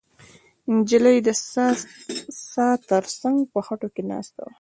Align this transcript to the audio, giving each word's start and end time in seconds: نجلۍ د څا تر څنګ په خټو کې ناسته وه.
نجلۍ 0.75 1.17
د 1.27 1.29
څا 2.51 2.67
تر 2.89 3.03
څنګ 3.21 3.37
په 3.53 3.59
خټو 3.65 3.87
کې 3.95 4.01
ناسته 4.11 4.39
وه. 4.43 4.49